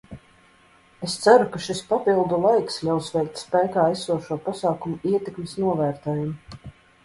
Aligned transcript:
Es 1.07 1.17
ceru, 1.25 1.45
ka 1.55 1.61
šis 1.65 1.81
papildu 1.91 2.41
laiks 2.47 2.81
ļaus 2.89 3.11
veikt 3.19 3.43
spēkā 3.45 3.87
esošo 3.99 4.41
pasākumu 4.49 5.15
ietekmes 5.15 5.57
novērtējumu. 5.65 6.71